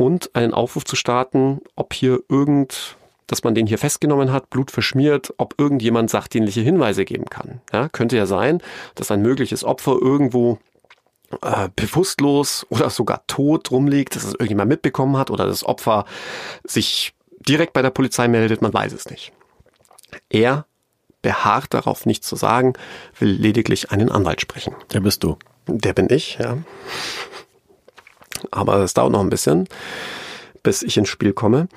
und 0.00 0.34
einen 0.34 0.54
Aufruf 0.54 0.86
zu 0.86 0.96
starten, 0.96 1.60
ob 1.76 1.92
hier 1.92 2.20
irgend 2.28 2.96
dass 3.26 3.44
man 3.44 3.54
den 3.54 3.68
hier 3.68 3.78
festgenommen 3.78 4.32
hat, 4.32 4.50
Blut 4.50 4.72
verschmiert, 4.72 5.32
ob 5.36 5.54
irgendjemand 5.56 6.10
sachdienliche 6.10 6.62
Hinweise 6.62 7.04
geben 7.04 7.26
kann. 7.26 7.60
Ja, 7.72 7.88
könnte 7.88 8.16
ja 8.16 8.26
sein, 8.26 8.60
dass 8.96 9.12
ein 9.12 9.22
mögliches 9.22 9.62
Opfer 9.62 9.98
irgendwo 10.02 10.58
äh, 11.40 11.68
bewusstlos 11.76 12.66
oder 12.70 12.90
sogar 12.90 13.24
tot 13.28 13.70
rumliegt, 13.70 14.16
dass 14.16 14.24
es 14.24 14.32
irgendjemand 14.32 14.68
mitbekommen 14.68 15.16
hat 15.16 15.30
oder 15.30 15.46
das 15.46 15.62
Opfer 15.62 16.06
sich 16.64 17.14
direkt 17.46 17.72
bei 17.72 17.82
der 17.82 17.90
Polizei 17.90 18.26
meldet, 18.26 18.62
man 18.62 18.74
weiß 18.74 18.92
es 18.94 19.08
nicht. 19.08 19.32
Er 20.28 20.66
beharrt 21.22 21.72
darauf, 21.72 22.06
nichts 22.06 22.26
zu 22.26 22.34
sagen, 22.34 22.72
will 23.20 23.30
lediglich 23.30 23.92
einen 23.92 24.10
Anwalt 24.10 24.40
sprechen. 24.40 24.74
Der 24.92 24.98
bist 24.98 25.22
du. 25.22 25.36
Der 25.68 25.92
bin 25.92 26.08
ich, 26.10 26.38
ja. 26.40 26.58
Aber 28.50 28.78
es 28.78 28.94
dauert 28.94 29.12
noch 29.12 29.20
ein 29.20 29.30
bisschen, 29.30 29.68
bis 30.62 30.82
ich 30.82 30.96
ins 30.96 31.08
Spiel 31.08 31.32
komme. 31.32 31.68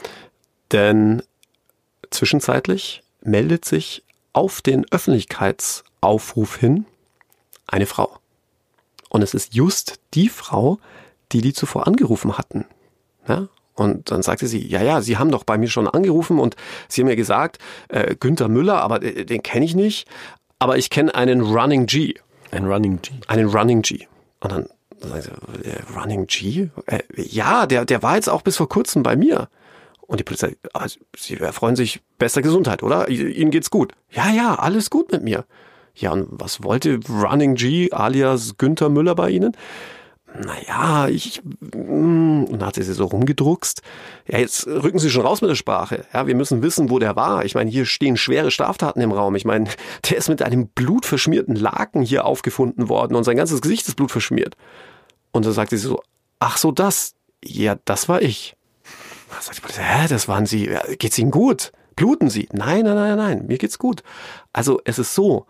Denn 0.72 1.24
zwischenzeitlich 2.10 3.04
meldet 3.22 3.66
sich 3.66 4.04
auf 4.34 4.62
den 4.62 4.86
Öffentlichkeitsaufruf 4.92 6.58
hin 6.58 6.86
eine 7.68 7.86
Frau. 7.86 8.18
Und 9.10 9.22
es 9.22 9.34
ist 9.34 9.54
just 9.54 10.00
die 10.14 10.30
Frau, 10.30 10.80
die 11.32 11.42
die 11.42 11.54
zuvor 11.54 11.88
angerufen 11.88 12.38
hatten. 12.38 12.66
Ja? 13.28 13.48
Und 13.76 14.12
dann 14.12 14.22
sagte 14.22 14.48
sie, 14.48 14.66
ja, 14.68 14.84
ja, 14.84 15.02
Sie 15.02 15.18
haben 15.18 15.32
doch 15.32 15.44
bei 15.44 15.58
mir 15.58 15.70
schon 15.70 15.88
angerufen 15.88 16.40
und 16.40 16.56
Sie 16.88 17.02
haben 17.02 17.08
mir 17.08 17.16
gesagt, 17.16 17.58
äh, 17.88 18.16
Günther 18.16 18.48
Müller, 18.48 18.82
aber 18.82 19.00
den, 19.00 19.26
den 19.26 19.42
kenne 19.42 19.66
ich 19.66 19.76
nicht, 19.76 20.08
aber 20.60 20.78
ich 20.78 20.90
kenne 20.90 21.14
einen 21.16 21.42
Running 21.42 21.88
G. 21.88 22.14
Ein 22.52 22.66
Running 22.66 23.02
G. 23.02 23.12
Einen 23.28 23.50
Running 23.50 23.82
G. 23.82 24.08
Und 24.42 24.52
dann 24.52 24.66
äh, 24.66 24.68
Running 25.96 26.28
G? 26.28 26.70
Äh, 26.86 27.00
ja, 27.16 27.66
der, 27.66 27.86
der 27.86 28.04
war 28.04 28.16
jetzt 28.16 28.30
auch 28.30 28.42
bis 28.42 28.58
vor 28.58 28.70
kurzem 28.70 29.04
bei 29.04 29.16
mir. 29.16 29.50
Und 30.02 30.20
die 30.20 30.24
Polizei, 30.24 30.56
also, 30.74 31.00
Sie 31.16 31.40
erfreuen 31.40 31.76
sich 31.76 32.02
bester 32.18 32.42
Gesundheit, 32.42 32.84
oder? 32.84 33.10
Ihnen 33.10 33.52
geht's 33.52 33.70
gut. 33.70 33.94
Ja, 34.12 34.30
ja, 34.32 34.56
alles 34.56 34.90
gut 34.90 35.12
mit 35.12 35.24
mir. 35.24 35.46
Ja, 35.96 36.12
und 36.12 36.28
was 36.30 36.64
wollte 36.64 37.00
Running 37.08 37.56
G 37.56 37.92
alias 37.92 38.58
Günther 38.58 38.90
Müller 38.90 39.16
bei 39.16 39.30
Ihnen? 39.30 39.56
Naja, 40.36 41.08
ich, 41.10 41.44
mm, 41.44 42.46
und 42.46 42.54
dann 42.54 42.66
hat 42.66 42.76
sie 42.76 42.82
sie 42.82 42.94
so 42.94 43.06
rumgedruckst. 43.06 43.84
Ja, 44.28 44.40
jetzt 44.40 44.66
rücken 44.66 44.98
Sie 44.98 45.12
schon 45.12 45.26
raus 45.26 45.42
mit 45.42 45.50
der 45.52 45.56
Sprache. 45.56 46.06
Ja, 46.12 46.26
wir 46.26 46.36
müssen 46.36 46.64
wissen, 46.64 46.90
wo 46.90 46.98
der 46.98 47.16
war. 47.16 47.46
Ich 47.46 47.54
meine, 47.54 47.70
hier 47.70 47.86
stehen 47.86 48.18
schwere 48.18 48.50
Straftaten 48.50 49.00
im 49.00 49.12
Raum. 49.12 49.36
Ich 49.36 49.46
meine, 49.46 49.70
der 50.10 50.18
ist 50.18 50.30
mit 50.30 50.42
einem 50.42 50.68
blutverschmierten 50.70 51.56
Laken 51.56 52.02
hier 52.02 52.26
aufgefunden 52.26 52.90
worden 52.90 53.16
und 53.16 53.26
sein 53.26 53.38
ganzes 53.38 53.62
Gesicht 53.62 53.88
ist 53.88 53.96
blutverschmiert. 53.96 54.56
Und 55.34 55.46
dann 55.46 55.52
sagte 55.52 55.78
sie 55.78 55.88
so, 55.88 56.02
ach 56.40 56.56
so, 56.56 56.72
das. 56.72 57.16
Ja, 57.44 57.76
das 57.84 58.08
war 58.08 58.22
ich. 58.22 58.56
Was 59.36 59.48
sagt 59.48 59.58
die 59.58 59.62
Polizei? 59.62 59.84
Hä, 59.84 60.08
das 60.08 60.30
waren 60.30 60.46
Sie. 60.46 60.70
Geht's 60.98 61.18
Ihnen 61.18 61.32
gut? 61.32 61.74
Bluten 61.96 62.30
Sie? 62.30 62.48
Nein, 62.54 62.86
nein, 62.86 62.96
nein, 62.96 63.18
nein, 63.18 63.46
mir 63.48 63.58
geht's 63.58 63.78
gut. 63.78 64.04
Also 64.54 64.80
es 64.86 65.00
ist 65.00 65.14
so, 65.14 65.46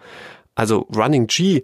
also 0.55 0.87
Running 0.95 1.27
G, 1.27 1.63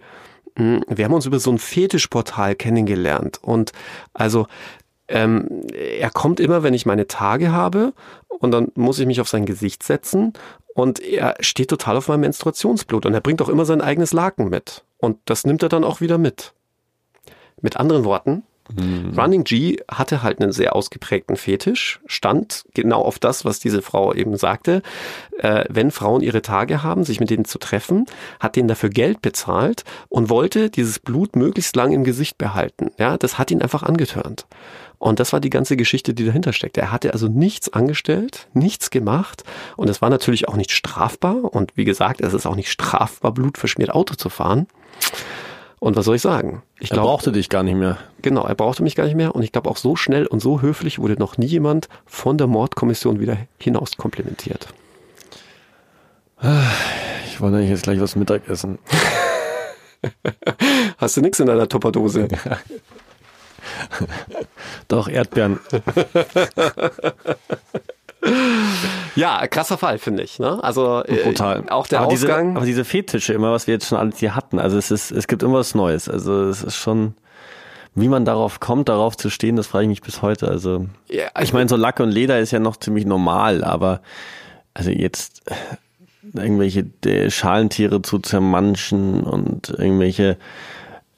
hm, 0.56 0.84
wir 0.88 1.04
haben 1.04 1.14
uns 1.14 1.26
über 1.26 1.38
so 1.38 1.50
ein 1.50 1.58
Fetischportal 1.58 2.54
kennengelernt 2.54 3.38
und 3.42 3.72
also 4.14 4.46
ähm, 5.08 5.66
er 5.72 6.10
kommt 6.10 6.40
immer, 6.40 6.62
wenn 6.62 6.74
ich 6.74 6.86
meine 6.86 7.08
Tage 7.08 7.52
habe 7.52 7.92
und 8.28 8.52
dann 8.52 8.68
muss 8.74 8.98
ich 8.98 9.06
mich 9.06 9.20
auf 9.20 9.28
sein 9.28 9.46
Gesicht 9.46 9.82
setzen 9.82 10.32
und 10.74 11.00
er 11.00 11.36
steht 11.40 11.70
total 11.70 11.96
auf 11.96 12.08
meinem 12.08 12.20
Menstruationsblut 12.20 13.06
und 13.06 13.14
er 13.14 13.20
bringt 13.20 13.42
auch 13.42 13.48
immer 13.48 13.64
sein 13.64 13.80
eigenes 13.80 14.12
Laken 14.12 14.48
mit 14.48 14.84
und 14.98 15.18
das 15.24 15.44
nimmt 15.44 15.62
er 15.62 15.68
dann 15.68 15.84
auch 15.84 16.00
wieder 16.00 16.18
mit. 16.18 16.54
Mit 17.62 17.76
anderen 17.76 18.04
Worten, 18.04 18.42
Mhm. 18.76 19.18
Running 19.18 19.44
G 19.44 19.78
hatte 19.90 20.22
halt 20.22 20.40
einen 20.40 20.52
sehr 20.52 20.74
ausgeprägten 20.74 21.36
Fetisch, 21.36 22.00
stand 22.06 22.64
genau 22.74 23.02
auf 23.02 23.18
das, 23.18 23.44
was 23.44 23.58
diese 23.58 23.82
Frau 23.82 24.14
eben 24.14 24.36
sagte. 24.36 24.82
Äh, 25.38 25.64
wenn 25.68 25.90
Frauen 25.90 26.20
ihre 26.20 26.42
Tage 26.42 26.82
haben, 26.82 27.04
sich 27.04 27.20
mit 27.20 27.30
denen 27.30 27.44
zu 27.44 27.58
treffen, 27.58 28.06
hat 28.38 28.56
denen 28.56 28.68
dafür 28.68 28.90
Geld 28.90 29.22
bezahlt 29.22 29.84
und 30.08 30.30
wollte 30.30 30.70
dieses 30.70 30.98
Blut 30.98 31.36
möglichst 31.36 31.74
lang 31.76 31.92
im 31.92 32.04
Gesicht 32.04 32.38
behalten. 32.38 32.90
Ja, 32.98 33.16
das 33.16 33.38
hat 33.38 33.50
ihn 33.50 33.62
einfach 33.62 33.82
angetörnt. 33.82 34.46
Und 34.98 35.18
das 35.18 35.32
war 35.32 35.40
die 35.40 35.50
ganze 35.50 35.76
Geschichte, 35.78 36.12
die 36.12 36.26
dahinter 36.26 36.52
steckt. 36.52 36.76
Er 36.76 36.92
hatte 36.92 37.14
also 37.14 37.26
nichts 37.26 37.72
angestellt, 37.72 38.48
nichts 38.52 38.90
gemacht 38.90 39.44
und 39.76 39.88
es 39.88 40.02
war 40.02 40.10
natürlich 40.10 40.46
auch 40.46 40.56
nicht 40.56 40.72
strafbar. 40.72 41.54
Und 41.54 41.72
wie 41.74 41.86
gesagt, 41.86 42.20
es 42.20 42.34
ist 42.34 42.44
auch 42.44 42.56
nicht 42.56 42.70
strafbar, 42.70 43.32
blutverschmiert 43.32 43.90
Auto 43.90 44.14
zu 44.14 44.28
fahren. 44.28 44.66
Und 45.80 45.96
was 45.96 46.04
soll 46.04 46.16
ich 46.16 46.22
sagen? 46.22 46.62
Ich 46.78 46.90
er 46.90 46.96
glaub, 46.96 47.06
brauchte 47.06 47.32
dich 47.32 47.48
gar 47.48 47.62
nicht 47.62 47.74
mehr. 47.74 47.96
Genau, 48.20 48.44
er 48.44 48.54
brauchte 48.54 48.82
mich 48.82 48.94
gar 48.94 49.04
nicht 49.04 49.16
mehr. 49.16 49.34
Und 49.34 49.42
ich 49.42 49.50
glaube, 49.50 49.70
auch 49.70 49.78
so 49.78 49.96
schnell 49.96 50.26
und 50.26 50.40
so 50.40 50.60
höflich 50.60 50.98
wurde 50.98 51.14
noch 51.14 51.38
nie 51.38 51.46
jemand 51.46 51.88
von 52.04 52.36
der 52.36 52.46
Mordkommission 52.46 53.18
wieder 53.18 53.38
hinaus 53.58 53.96
komplimentiert. 53.96 54.68
Ich 57.26 57.40
wollte 57.40 57.56
eigentlich 57.56 57.70
jetzt 57.70 57.84
gleich 57.84 57.98
was 58.00 58.14
Mittagessen. 58.14 58.78
Hast 60.98 61.16
du 61.16 61.22
nichts 61.22 61.40
in 61.40 61.46
deiner 61.46 61.68
Topperdose? 61.68 62.28
Doch, 64.88 65.08
Erdbeeren. 65.08 65.60
Ja, 69.20 69.46
krasser 69.46 69.76
Fall, 69.76 69.98
finde 69.98 70.22
ich. 70.22 70.38
Ne? 70.38 70.62
Also 70.62 71.02
äh, 71.04 71.22
Brutal. 71.24 71.64
auch 71.68 71.86
der 71.86 72.00
aber 72.00 72.12
Ausgang. 72.12 72.48
Diese, 72.48 72.56
aber 72.56 72.66
diese 72.66 72.84
Fetische 72.84 73.34
immer, 73.34 73.52
was 73.52 73.66
wir 73.66 73.74
jetzt 73.74 73.88
schon 73.88 73.98
alles 73.98 74.18
hier 74.18 74.34
hatten, 74.34 74.58
also 74.58 74.78
es 74.78 74.90
ist, 74.90 75.10
es 75.10 75.26
gibt 75.26 75.42
immer 75.42 75.58
was 75.58 75.74
Neues. 75.74 76.08
Also 76.08 76.44
es 76.44 76.62
ist 76.62 76.76
schon, 76.76 77.14
wie 77.94 78.08
man 78.08 78.24
darauf 78.24 78.60
kommt, 78.60 78.88
darauf 78.88 79.16
zu 79.16 79.28
stehen, 79.28 79.56
das 79.56 79.66
frage 79.66 79.84
ich 79.84 79.90
mich 79.90 80.02
bis 80.02 80.22
heute. 80.22 80.48
Also 80.48 80.86
ja, 81.08 81.26
ich, 81.36 81.44
ich 81.44 81.52
meine, 81.52 81.68
so 81.68 81.76
Lack 81.76 82.00
und 82.00 82.10
Leder 82.10 82.38
ist 82.38 82.50
ja 82.50 82.58
noch 82.58 82.76
ziemlich 82.76 83.04
normal, 83.04 83.62
aber 83.62 84.00
also 84.72 84.90
jetzt 84.90 85.42
irgendwelche 86.32 86.86
äh, 87.04 87.30
Schalentiere 87.30 88.02
zu 88.02 88.18
zermanschen 88.18 89.22
und 89.22 89.70
irgendwelche 89.70 90.38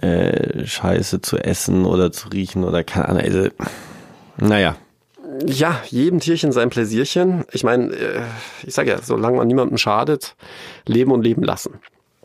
äh, 0.00 0.66
Scheiße 0.66 1.22
zu 1.22 1.38
essen 1.38 1.84
oder 1.84 2.10
zu 2.10 2.28
riechen 2.28 2.64
oder 2.64 2.82
keine 2.82 3.08
Ahnung. 3.08 3.22
Also, 3.22 3.48
naja, 4.38 4.76
ja, 5.46 5.80
jedem 5.88 6.20
Tierchen 6.20 6.52
sein 6.52 6.70
Pläsierchen. 6.70 7.44
Ich 7.52 7.64
meine, 7.64 7.92
äh, 7.92 8.20
ich 8.64 8.74
sage 8.74 8.90
ja, 8.90 8.98
solange 9.02 9.38
man 9.38 9.46
niemandem 9.46 9.78
schadet, 9.78 10.36
leben 10.86 11.12
und 11.12 11.22
leben 11.22 11.42
lassen. 11.42 11.80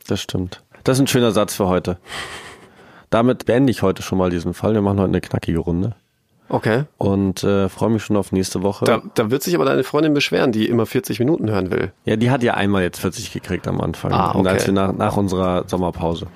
Das 0.07 0.21
stimmt. 0.21 0.63
Das 0.83 0.97
ist 0.97 1.01
ein 1.01 1.07
schöner 1.07 1.31
Satz 1.31 1.55
für 1.55 1.67
heute. 1.67 1.97
Damit 3.09 3.45
beende 3.45 3.71
ich 3.71 3.81
heute 3.81 4.01
schon 4.01 4.17
mal 4.17 4.29
diesen 4.29 4.53
Fall. 4.53 4.73
Wir 4.73 4.81
machen 4.81 4.99
heute 4.99 5.09
eine 5.09 5.21
knackige 5.21 5.59
Runde. 5.59 5.95
Okay. 6.49 6.85
Und 6.97 7.43
äh, 7.43 7.67
freue 7.67 7.89
mich 7.89 8.03
schon 8.03 8.15
auf 8.15 8.31
nächste 8.31 8.63
Woche. 8.63 8.85
Da, 8.85 9.01
da 9.15 9.29
wird 9.29 9.43
sich 9.43 9.53
aber 9.55 9.65
deine 9.65 9.83
Freundin 9.83 10.13
beschweren, 10.13 10.51
die 10.51 10.67
immer 10.67 10.85
40 10.85 11.19
Minuten 11.19 11.49
hören 11.49 11.71
will. 11.71 11.91
Ja, 12.05 12.15
die 12.15 12.31
hat 12.31 12.41
ja 12.41 12.53
einmal 12.53 12.83
jetzt 12.83 12.99
40 12.99 13.33
gekriegt 13.33 13.67
am 13.67 13.81
Anfang. 13.81 14.13
Ah, 14.13 14.29
okay. 14.29 14.37
Und 14.37 14.47
als 14.47 14.65
wir 14.65 14.73
nach, 14.73 14.93
nach 14.93 15.17
unserer 15.17 15.65
Sommerpause. 15.67 16.27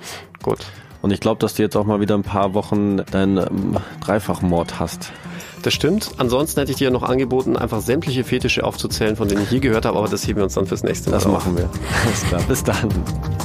Gut. 0.44 0.60
Und 1.02 1.12
ich 1.12 1.20
glaube, 1.20 1.40
dass 1.40 1.56
du 1.56 1.64
jetzt 1.64 1.76
auch 1.76 1.86
mal 1.86 2.00
wieder 2.00 2.16
ein 2.16 2.24
paar 2.24 2.54
Wochen 2.54 2.98
deinen 2.98 3.38
ähm, 3.38 3.78
Dreifachmord 4.02 4.80
hast. 4.80 5.12
Das 5.64 5.74
stimmt. 5.74 6.12
Ansonsten 6.18 6.60
hätte 6.60 6.72
ich 6.72 6.78
dir 6.78 6.92
noch 6.92 7.04
angeboten, 7.04 7.58
einfach 7.58 7.82
sämtliche 7.82 8.24
Fetische 8.24 8.64
aufzuzählen, 8.64 9.16
von 9.16 9.28
denen 9.28 9.44
ich 9.44 9.52
je 9.52 9.60
gehört 9.60 9.86
habe, 9.86 9.98
aber 9.98 10.08
das 10.08 10.28
heben 10.28 10.38
wir 10.38 10.44
uns 10.44 10.54
dann 10.54 10.66
fürs 10.66 10.84
nächste 10.84 11.10
Mal. 11.10 11.18
Das 11.18 11.26
auf. 11.26 11.34
machen 11.34 11.58
wir. 11.58 11.70
Alles 12.06 12.24
klar. 12.28 12.42
Bis 12.48 12.64
dann. 12.64 12.90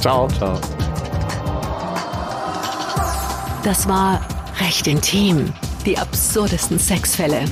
Ciao. 0.01 0.27
Ciao. 0.27 0.59
Das 3.63 3.87
war 3.87 4.21
Recht 4.59 4.87
intim. 4.87 5.53
Die 5.85 5.97
absurdesten 5.97 6.79
Sexfälle. 6.79 7.45